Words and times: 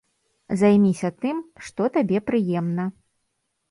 Займіся 0.61 1.13
тым, 1.27 1.43
што 1.69 1.81
табе 2.01 2.25
прыемна. 2.35 2.93